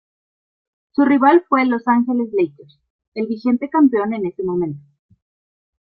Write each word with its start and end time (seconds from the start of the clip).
Su 0.93 1.05
rival 1.05 1.45
fue 1.47 1.63
Los 1.67 1.87
Angeles 1.87 2.29
Lakers, 2.33 2.79
el 3.13 3.27
vigente 3.27 3.69
campeón 3.69 4.15
en 4.15 4.25
ese 4.25 4.41
momento. 4.41 4.83